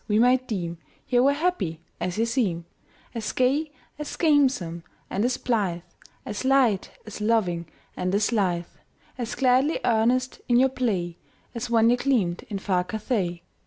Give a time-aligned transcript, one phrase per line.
[0.07, 0.75] we might deem
[1.07, 2.65] Ye were happy as ye seem
[3.13, 4.81] As gay, as gamesome,
[5.11, 5.83] and as blithe,
[6.25, 8.65] As light, as loving, and as lithe,
[9.19, 11.17] As gladly earnest in your play,
[11.53, 13.43] As when ye gleamed in far Cathay.